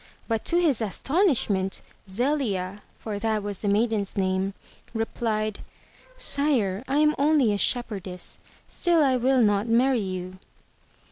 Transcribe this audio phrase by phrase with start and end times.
[0.27, 4.55] But to his astonishment, Zelia— for that was the maiden's name—
[4.95, 5.59] replied:
[6.17, 10.39] "Sire, I am only a shepherdess, still I will not marry you."